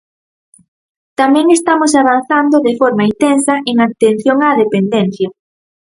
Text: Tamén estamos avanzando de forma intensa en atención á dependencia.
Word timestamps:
Tamén 1.19 1.47
estamos 1.57 1.91
avanzando 2.01 2.55
de 2.67 2.73
forma 2.81 3.03
intensa 3.11 3.53
en 3.71 3.75
atención 3.87 4.37
á 4.47 4.49
dependencia. 4.63 5.27